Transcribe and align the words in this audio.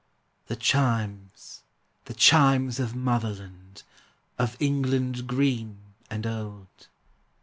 The 0.47 0.55
chimes, 0.55 1.61
the 2.05 2.15
chimes 2.15 2.79
of 2.79 2.95
Motherland, 2.95 3.83
Of 4.39 4.57
England 4.59 5.27
green 5.27 5.77
and 6.09 6.25
old. 6.25 6.87